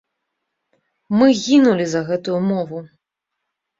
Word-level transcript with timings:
Мы 1.19 1.27
гінулі 1.43 1.85
за 1.91 2.01
гэтую 2.11 2.39
мову. 2.49 2.85